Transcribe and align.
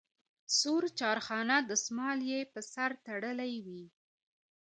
سور 0.59 0.83
چارخانه 0.99 1.55
دستمال 1.69 2.19
یې 2.31 2.39
په 2.53 2.59
سر 2.71 2.91
تړلی 3.05 3.53
وي. 3.65 3.83